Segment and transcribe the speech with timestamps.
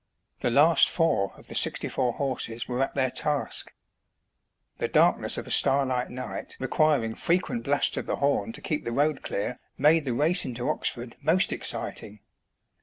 [0.39, 3.71] The last four of the sixty four horses were at their task.
[4.79, 8.83] The darkness of a star light night requiring frequent blasts of the horn to keep
[8.83, 12.19] the road clear, made the race into Oxford most exciting.